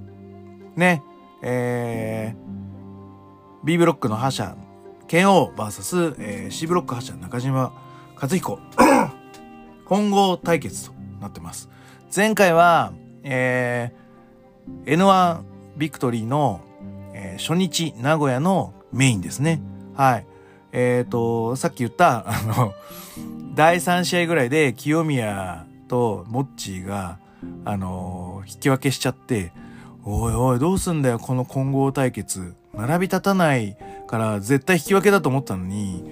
[0.76, 1.02] ね。
[1.42, 4.56] えー、B ブロックの覇者
[5.08, 7.72] 剣王 VS、えー、C ブロック覇者中島
[8.16, 8.60] 克彦
[9.88, 11.70] 混合対決となってます。
[12.14, 12.92] 前回は、
[13.24, 15.44] えー、N1
[15.78, 16.62] ビクトリーの、
[17.14, 19.62] えー、初日名古屋のメインですね。
[19.96, 20.26] はい。
[20.74, 22.74] えっ、ー、と、さっき言った、あの、
[23.56, 27.20] 第3試合ぐらいで清宮とモッチーが、
[27.66, 29.54] あの引き分けしちゃって、
[30.04, 32.56] おいおい、どうすんだよ、この混合対決。
[32.74, 36.04] 並び立たないから絶対引き分けだと思ったのに、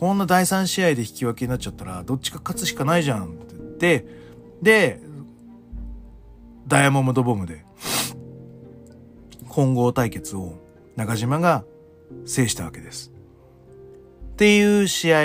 [0.00, 4.06] こんな第3試合で引き分けになっちゃったら、どっちか勝つしかないじゃんって言って、
[4.62, 5.00] で、
[6.66, 7.66] ダイヤモンドボムで、
[9.50, 10.54] 混合対決を
[10.96, 11.64] 中島が
[12.24, 13.12] 制したわけです。
[14.32, 15.18] っていう試合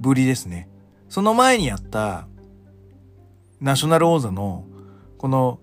[0.00, 0.70] ぶりですね。
[1.10, 2.26] その前にやった
[3.60, 4.64] ナショナル王座の
[5.18, 5.60] この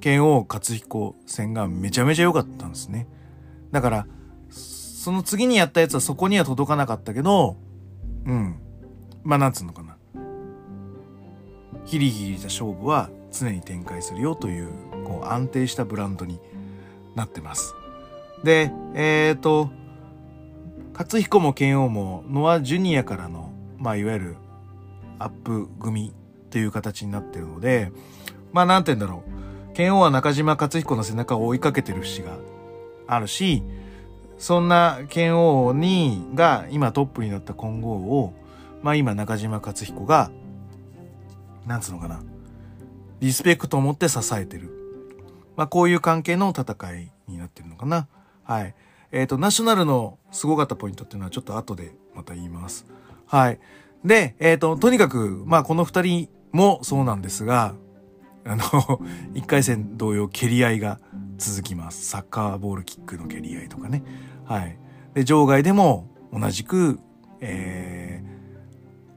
[0.00, 3.06] 剣王勝彦戦がめちゃめちゃ良かったんですね。
[3.70, 4.06] だから、
[5.02, 7.56] その次にやったやつはそこには届かなかったけど、
[8.24, 8.54] うん。
[9.24, 9.96] まあなんつうのかな。
[11.84, 14.68] ヒリヒリした勝負は常に展開するよという、
[15.04, 16.38] こう安定したブランドに
[17.16, 17.74] なってます。
[18.44, 19.70] で、えっ、ー、と、
[20.96, 24.36] 勝彦も剣王もノアジュニアからの、まあいわゆる
[25.18, 26.14] アップ組
[26.50, 27.90] という形になってるので、
[28.52, 29.24] まあなんて言うんだろ
[29.72, 29.74] う。
[29.74, 32.36] 剣王は中島克彦の背中を追いかけてる節が
[33.08, 33.64] あるし、
[34.42, 38.34] そんな剣王に、が今トップになった金剛を、
[38.82, 40.32] まあ今中島克彦が、
[41.64, 42.24] なんつうのかな、
[43.20, 44.68] リスペクトを持って支えてる。
[45.54, 48.08] まあこういう関係の戦いになってるのかな。
[48.42, 48.74] はい。
[49.12, 52.84] えっ、ー、と、ナショナルのすごかったポイントっていうのはちょっと後でまた言います。
[53.26, 53.60] はい。
[54.04, 57.76] で、えっ、ー、と、とにかく、まあこの二人もそうなんですが、
[58.44, 58.64] あの、
[59.34, 60.98] 1回戦同様蹴り合いが
[61.38, 62.04] 続きます。
[62.06, 64.02] サッカーボールキックの蹴り合いとかね。
[64.44, 64.78] はい。
[65.14, 66.98] で、場外でも同じく、
[67.40, 68.22] え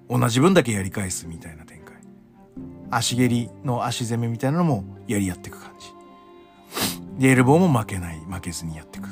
[0.08, 1.96] ー、同じ分だけやり返すみたいな展開。
[2.92, 5.94] 足蹴りの足攻めみたいなのもやり合っていく感じ。
[7.20, 9.10] で、エルボーも負けない、負けずにやっていく。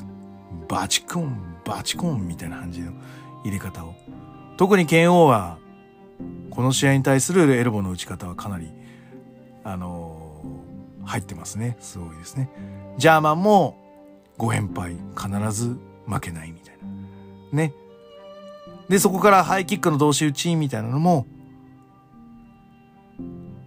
[0.67, 2.91] バチコン、バチコンみたいな感じの
[3.43, 3.95] 入れ方を。
[4.58, 5.58] 特に剣王は、
[6.49, 8.71] この試合に対するエルボーの打ち方はかなり
[9.63, 11.78] あのー、入ってますね。
[11.80, 12.49] すごいですね。
[12.97, 13.78] ジャーマンも
[14.38, 16.78] 5連敗必ず負けないみたい
[17.52, 17.58] な。
[17.58, 17.74] ね。
[18.89, 21.26] で、そこからハイキックの同士打ちみたいなのも、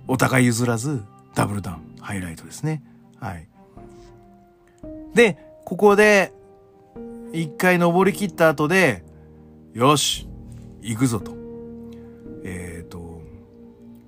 [0.09, 1.03] お互い譲らず
[1.35, 2.83] ダブルダウン、ハイライトですね。
[3.18, 3.49] はい。
[5.14, 6.33] で、ここで、
[7.33, 9.05] 一回登り切った後で、
[9.72, 10.29] よし、
[10.81, 11.33] 行くぞと。
[12.44, 13.20] えっ、ー、と、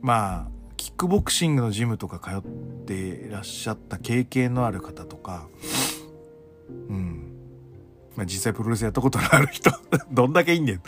[0.01, 5.49] まあ、キックボクシングのジムとか通っていらっしゃった経験のある方とか、
[6.88, 7.38] うん。
[8.18, 9.70] まあ、実際プロレスやったことのある人
[10.11, 10.81] どんだけいいんだよ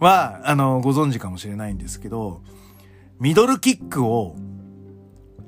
[0.00, 2.42] は、あの、ご存知かもしれないんですけど、
[3.20, 4.34] ミドルキックを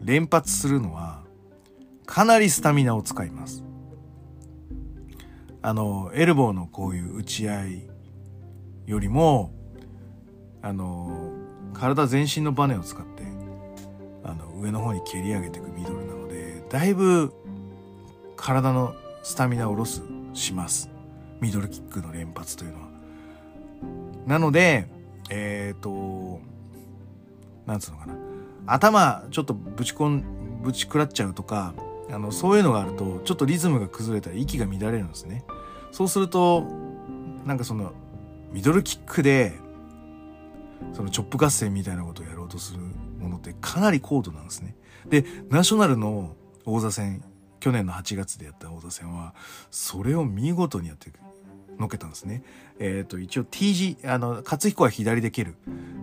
[0.00, 1.24] 連発するのは、
[2.06, 3.64] かなりスタミナを使います。
[5.60, 7.90] あの、エルボーのこういう打ち合い
[8.86, 9.50] よりも、
[10.62, 11.32] あの、
[11.72, 13.24] 体全身のバネを使って、
[14.22, 17.34] あの上の方に蹴り上げていくミドルなのでだいぶ
[18.36, 20.93] 体のスタミナをロスします
[21.44, 22.88] ミドルキックの連発というのは。
[24.26, 24.88] なので
[25.30, 26.40] えっ、ー、と
[27.66, 28.14] なんつうのかな
[28.66, 30.24] 頭ちょっとぶちこん
[30.62, 31.74] ぶち食らっちゃうとか
[32.10, 35.44] あのそういうのがあるとちょっとリズムが崩れたら息が乱れるんですね。
[35.92, 36.64] そうすると
[37.44, 37.92] なんかその
[38.52, 39.52] ミドルキックで
[40.92, 44.76] そのチョップ合戦みたいなことをやろうとするものってかなり高度なんですね。
[45.06, 47.22] で、ナショナルの王座戦、
[47.60, 49.34] 去年の8月でやった王座戦は、
[49.70, 51.10] それを見事にやって
[51.78, 52.42] のけたんですね。
[52.78, 55.56] えっ、ー、と、一応 T 字、あの、勝彦は左で蹴る。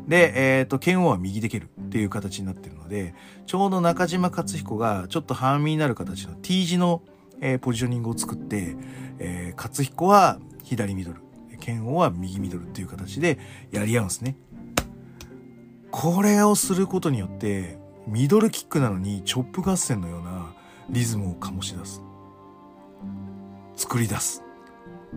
[0.07, 3.13] で、えっ、ー、と、剣王は右で蹴るっていう形になってるので、
[3.45, 7.01] ちょうど中島勝彦がちょっと半身になる形の T 字の、
[7.39, 8.75] えー、ポジショニングを作って、
[9.19, 11.21] えー、勝彦は左ミドル、
[11.59, 13.39] 剣王は右ミドルっていう形で
[13.71, 14.35] やり合うんですね。
[15.91, 20.53] これをすることによってミドルキックなのにチョップ合戦のような
[20.89, 22.01] リズムを醸し出す
[23.75, 24.43] 作り出す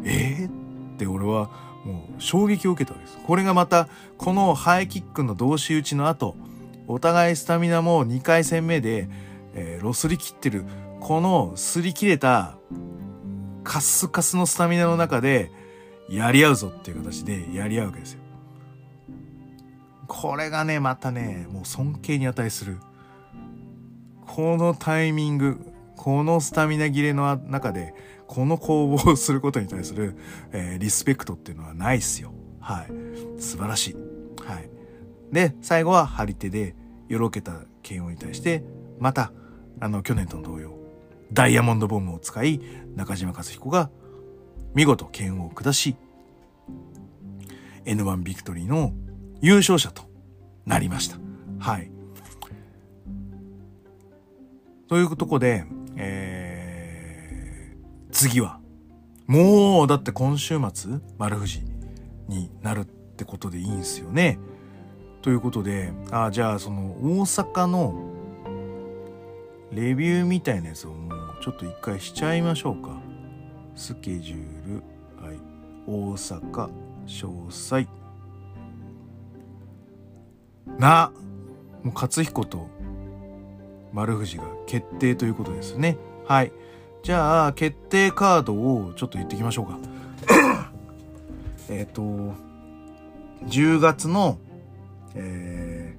[0.02, 1.50] えー、って俺は
[1.84, 3.18] もう衝撃を受けたわけです。
[3.26, 6.36] これがまたこのハイキックの同士打ちの後
[6.86, 9.08] お互いスタミナも2回戦目で、
[9.54, 10.64] えー、ロスり切ってる。
[11.00, 12.56] この擦り切れた
[13.62, 15.50] カスカスのスタミナの中で
[16.08, 18.20] やり合うぞっていう形でやり合うわけですよ。
[20.06, 22.78] これがね、またね、もう尊敬に値する。
[24.26, 25.73] このタイミング、
[26.04, 27.94] このスタミナ切れの中で、
[28.26, 30.18] この攻防をすることに対する、
[30.52, 32.34] えー、リスペクトっていうのはないっすよ。
[32.60, 33.40] はい。
[33.40, 33.96] 素晴らしい。
[34.44, 34.68] はい。
[35.32, 36.76] で、最後は張り手で、
[37.08, 38.62] よろけた剣王に対して、
[38.98, 39.32] また、
[39.80, 40.74] あの、去年と同様、
[41.32, 42.60] ダイヤモンドボムを使い、
[42.94, 43.88] 中島和彦が
[44.74, 45.96] 見事剣王を下し、
[47.86, 48.92] N1 ビクトリーの
[49.40, 50.02] 優勝者と
[50.66, 51.16] なりました。
[51.58, 51.90] はい。
[54.86, 55.64] というとこで、
[55.96, 58.60] えー、次は、
[59.26, 61.62] もう、だって今週末、丸藤
[62.28, 64.38] になるってことでいいんすよね。
[65.22, 67.94] ということで、あ、じゃあその大阪の
[69.72, 73.00] レビューみたいなやつをもうちょっと一回しちゃいましょうか。
[73.74, 74.82] スケジュー
[75.20, 75.38] ル、はい、
[75.86, 76.70] 大阪、
[77.06, 77.88] 詳細。
[80.78, 81.12] な、
[81.82, 82.68] もう勝彦と
[83.94, 85.96] 丸藤が決定ということですね。
[86.26, 86.52] はい。
[87.04, 89.78] じゃあ、決定カードをちょっと言っていきましょうか。
[91.70, 92.02] えっと、
[93.46, 94.38] 10月の、
[95.14, 95.96] え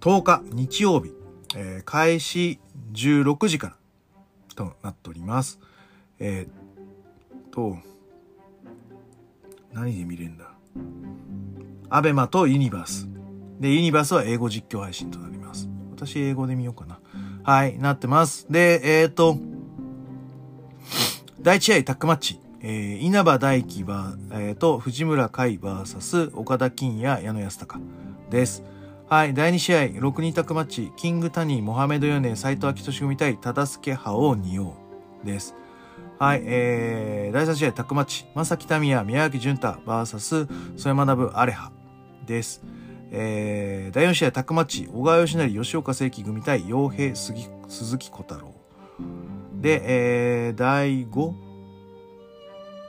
[0.00, 1.12] ー、10日日曜日、
[1.54, 2.58] えー、開始
[2.92, 3.76] 16時から
[4.56, 5.60] となっております。
[6.18, 7.76] えー、と、
[9.72, 10.50] 何で見れるんだ？
[11.88, 13.08] アベマとユニバース。
[13.60, 15.68] で、ユニバースは英語実況配信となります。
[16.06, 17.00] 私英語で見ようかな。
[17.44, 18.46] はい、なってます。
[18.50, 19.38] で、えっ、ー、と、
[21.40, 22.42] 第1試合タックマッチ。
[22.64, 27.82] えー、稲葉大輝は、えー、と、藤村海 VS 岡田金也矢野康隆
[28.30, 28.62] です。
[29.08, 34.74] はい、第2試合、6人タックマッチ、キングタニー、モハメドヨネ、斎藤明俊組対忠助派を二王
[35.24, 35.56] です。
[36.20, 41.72] はい、えー、第3試合タックマッチ、正木民也、宮脇淳太 VS 曽山学アレハ
[42.24, 42.62] です。
[43.14, 48.54] えー、第4試合タックマッチ、小川義成、吉岡聖輝組対傭兵杉鈴木小太郎。
[49.60, 49.82] で、
[50.46, 51.34] えー、第5、1、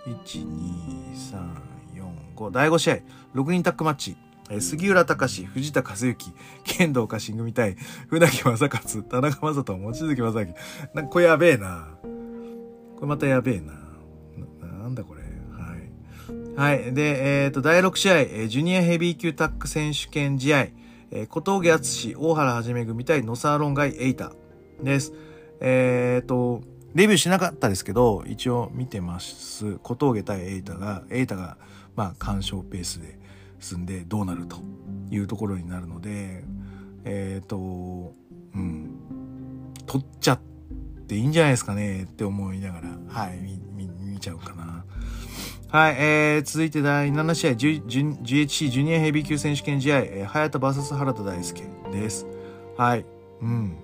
[0.07, 0.43] 2、
[1.13, 1.63] 3、
[1.95, 2.99] 4、5、第5試合、
[3.35, 4.15] 6人タックマッチ、
[4.49, 6.15] えー、杉浦隆、藤田和幸、
[6.63, 7.75] 剣道家臣組対
[8.07, 10.53] 船木正勝、田中正人、望月正明。
[10.93, 11.89] なんかこれやべえな。
[12.01, 13.73] これまたやべえな。
[14.61, 15.22] ななんだこれ。
[16.55, 16.93] はい。
[16.93, 20.59] で、えっ、ー、と、第6試合、えジュニアヘビー級タック選手権試合、
[21.11, 24.33] えー、小峠敦大原はじめ組対野沢論外エイタ
[24.81, 25.13] です。
[25.59, 26.61] えっ、ー、と、
[26.93, 29.77] レビューしなかったですけど、一応見てます。
[29.79, 31.57] 小峠対エイタが、エイタが、
[31.95, 33.17] まあ、干渉ペースで
[33.59, 34.57] 進んでどうなると
[35.09, 36.43] いうところになるので、
[37.05, 38.13] えっ、ー、と、
[38.55, 38.91] うん、
[39.85, 40.39] 取っちゃっ
[41.07, 43.39] ていいんじゃないですかねって思いながら、はい、
[43.73, 44.72] 見、見ちゃうかな。
[45.73, 52.27] はい、えー、続いて第7試合、GHC ジュニアヘビー級選手権試合、えー、早田 VS 原田大輔です。
[52.77, 53.03] はい、
[53.41, 53.75] うん。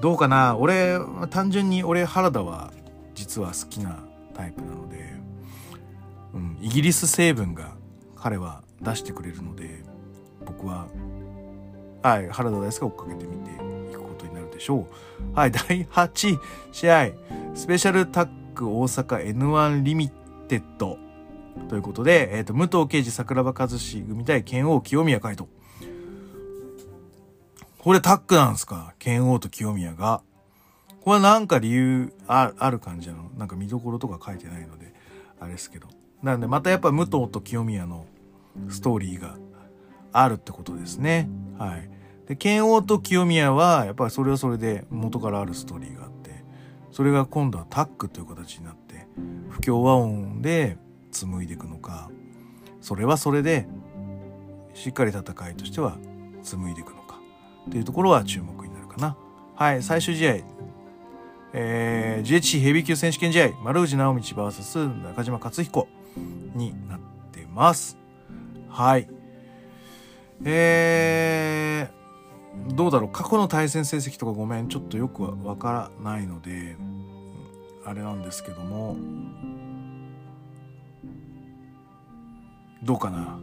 [0.00, 0.56] どうかな？
[0.56, 2.72] 俺、単純に俺原田は
[3.14, 3.98] 実は好きな
[4.32, 5.12] タイプなので、
[6.32, 7.74] うん、イギリス成分が
[8.16, 9.82] 彼は出してくれるので、
[10.46, 10.86] 僕は、
[12.02, 13.50] はい、原田大輔を追っかけてみて
[13.90, 14.86] いくことになるでしょ
[15.34, 15.36] う。
[15.38, 16.38] はい、第8
[16.72, 17.10] 試合、
[17.54, 20.98] スペシャルタック大阪 N1 リミットテッド。
[21.68, 25.50] ということで、えっ、ー、と、武藤敬司桜庭和志組対剣王清宮海斗。
[27.78, 28.94] これタックなんですか？
[28.98, 30.22] 剣王と清宮が。
[31.00, 33.30] これなんか理由ある感じなの？
[33.38, 34.92] なんか見どころとか書いてないので、
[35.40, 35.88] あれですけど。
[36.22, 38.06] なんでまたやっぱ武藤と清宮の
[38.68, 39.36] ストーリーが
[40.12, 41.28] あるってことですね。
[41.58, 41.88] はい。
[42.26, 46.44] で、剣王と清宮は、やっぱりそれはそれで元からあるストーリーがあって、
[46.90, 48.87] それが今度はタックという形になって、
[49.50, 50.76] 不協和音で
[51.10, 52.10] 紡いでいくのか
[52.80, 53.66] それはそれで
[54.74, 55.98] しっかり戦いとしては
[56.42, 57.18] 紡いでいくのか
[57.68, 59.16] っていうところは注目になるかな。
[59.54, 60.36] はい最終試合。
[61.52, 65.88] えー、GHC ヘビー級選手権試合丸藤直道 VS 中島克彦
[66.54, 67.00] になっ
[67.32, 67.98] てます。
[68.68, 69.08] はい。
[70.44, 73.10] えー、どうだろう。
[73.10, 76.76] 過去の対戦成績とかごめんちょっとよくわからないので。
[77.88, 78.96] あれなんですけども
[82.82, 83.38] どうかな？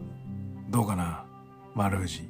[0.70, 1.26] どうかな？
[1.74, 2.30] 丸藤。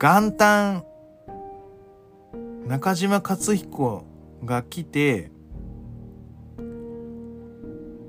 [0.00, 0.84] 元旦
[2.66, 4.04] 中島克彦
[4.44, 5.30] が来て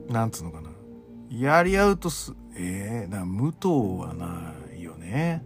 [0.10, 0.72] なんつうのかな？
[1.30, 5.46] やり合うとすええー、な武藤はないよね。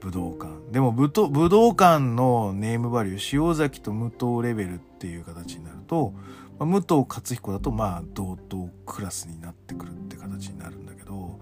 [0.00, 0.72] 武道館。
[0.72, 6.14] でも武武道館のネームバリュー塩崎と武藤レベルっていう形になると、
[6.58, 11.40] まあ、武藤勝彦だとまあ同等クラスになってくるって形になるんだけど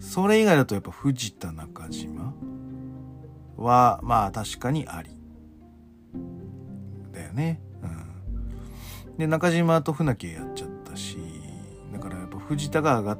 [0.00, 2.34] それ以外だとやっぱ藤田中島
[3.56, 5.10] はまあ確かにあり。
[7.12, 7.60] だよね。
[7.82, 11.18] うん、で中島と船木やっちゃったし
[11.92, 13.18] だからやっぱ藤田が上がっ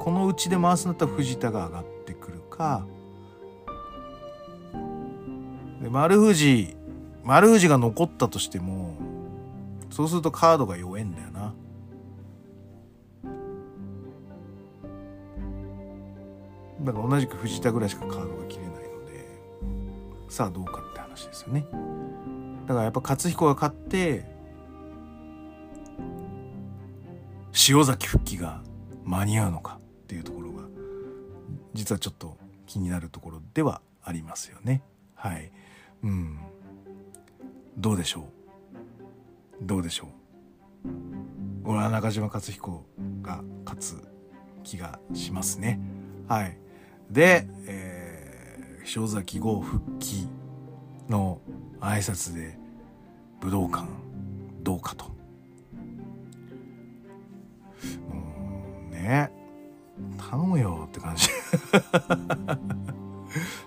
[0.00, 2.86] このうちで回すんだったら藤田が上がってくるか
[5.80, 6.76] で丸藤
[7.24, 8.96] 丸藤が残ったとしても
[9.90, 11.54] そうするとカードが弱えんだよな。
[16.82, 19.26] だから同じく藤田ぐらいしかカードが切れないので
[20.30, 21.66] さあどうかって話ですよね。
[22.66, 24.24] だからやっぱ勝彦が勝って
[27.68, 28.62] 塩崎復帰が
[29.04, 30.62] 間に合うのかっていうところが
[31.74, 34.82] 実はちょっと気になるところではありますよね。
[35.14, 35.52] はい。
[36.02, 36.38] うん。
[37.76, 38.24] どうでしょう？
[39.62, 40.08] どうでしょう？
[41.64, 42.84] 俺は中島克彦
[43.22, 44.08] が勝つ
[44.64, 45.80] 気がしますね。
[46.28, 46.56] はい。
[47.10, 50.28] で、えー、塩崎号復帰
[51.08, 51.40] の
[51.80, 52.58] 挨拶で
[53.40, 53.86] 武道館
[54.62, 55.06] どうかと。
[58.12, 58.14] う
[58.88, 59.32] んね
[60.30, 61.28] 頼むよって感じ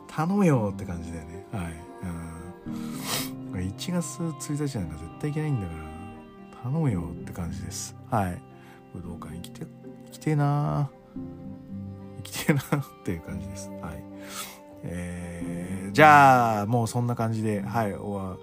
[0.08, 1.74] 頼むよって感じだよねはい、
[3.54, 7.96] うん、1月1日なんか絶対いけないんだから頼むよって感じです。
[8.10, 8.42] はい。
[8.94, 9.66] 武道館に来て
[10.12, 10.90] 来てえな。
[12.24, 12.62] 来てえな。
[12.80, 13.70] っていう感じです。
[13.82, 14.04] はい。
[14.84, 18.38] えー、じゃあもうそんな感じではい終わ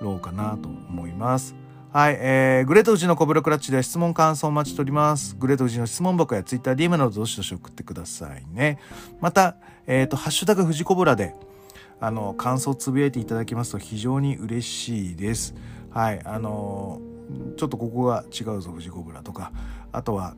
[0.00, 1.54] ろうかなと思います。
[1.90, 5.34] はい、えー、グレート富士のコブラクラッチでは質問感想お待ちしております。
[5.36, 8.78] グレート富士の質問箱やツイッター DM などどしどし送ってくださいね。
[9.20, 9.56] また、
[9.86, 11.34] えっ、ー、と、ハッシュタグ富士コブラで、
[12.00, 15.54] あの、感想をつぶやいていただきますと非常に嬉しいです。
[15.90, 17.00] はい、あの、
[17.56, 19.52] ちょっとここが違うぞ、藤子ブラとか、
[19.92, 20.34] あとは、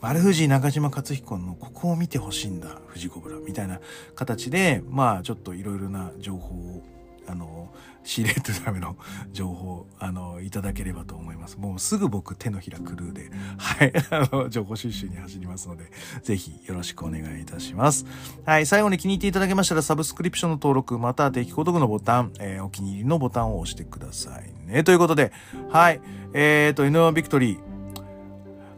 [0.00, 3.80] 丸藤中島克彦のここを見てほしいんだ、藤子ブラみたいな
[4.14, 6.82] 形で、まあ、ちょっといろいろな情報を
[7.26, 7.68] あの
[8.08, 8.96] 仕入れるための
[9.32, 11.58] 情報あのいただければと思います。
[11.58, 15.90] もうすぐ僕手のひらクルーではい あの情報収集に走りますので
[16.22, 18.06] ぜひよろしくお願いいたします。
[18.46, 24.84] はい最後に気に入っていただけましたらサブスクリプションの登録または定期購読のボタン、えー、お気に入りのボタンを押してくださいね。
[24.84, 25.30] ということで
[25.68, 26.00] はい
[26.32, 27.58] えっ、ー、と N1 ビクトリー。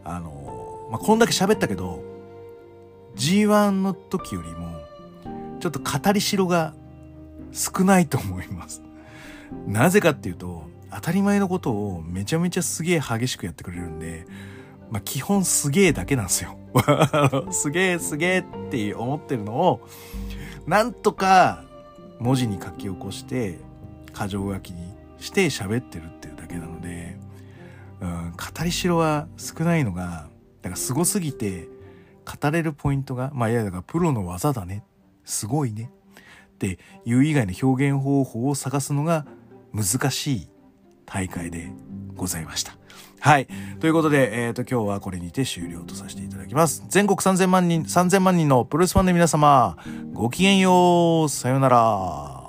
[0.03, 2.03] あのまあ、こんだけ喋ったけど
[3.15, 4.81] G1 の時よりも
[5.61, 6.73] ちょっと語りしろが
[7.53, 8.81] 少ないと思います。
[9.67, 14.25] なぜかっていうと、当たり前のことをめちゃめちゃすげえ激しくやってくれるんで、
[14.89, 16.57] まあ、基本すげえだけなんですよ。
[17.51, 19.87] すげえすげえって思ってるのを、
[20.67, 21.63] なんとか
[22.19, 23.59] 文字に書き起こして、
[24.13, 27.17] 箇条書きにして喋ってるっていうだけなので、
[28.01, 30.27] うん、語りしろは少ないのが、
[30.61, 31.69] だからすごすぎて、
[32.25, 34.83] 語れるポイントが、まあいやだからプロの技だね。
[35.23, 35.89] すごいね。
[36.55, 39.25] っていう以外の表現方法を探すのが
[39.73, 40.47] 難しい
[41.05, 41.71] 大会で
[42.15, 42.75] ございました。
[43.19, 43.47] はい。
[43.79, 46.83] ということで、えっ、ー、と、今日はこれにて終了とさせていただきます。
[46.89, 49.77] 全国3000万人、3000万人のプロレスファンの皆様、
[50.11, 51.29] ごきげんよう。
[51.29, 52.40] さようなら。